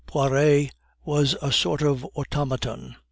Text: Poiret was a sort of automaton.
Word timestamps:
Poiret 0.07 0.71
was 1.05 1.35
a 1.43 1.51
sort 1.51 1.83
of 1.83 2.03
automaton. 2.15 2.95